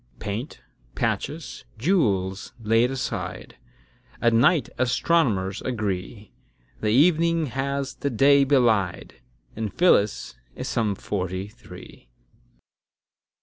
[0.17, 0.61] Paint,
[0.95, 3.57] patches, jewels laid aside,
[4.19, 6.31] At night astronomers agree,
[6.79, 9.21] The evening has the day belied;
[9.55, 12.09] And Phyllis is some forty three.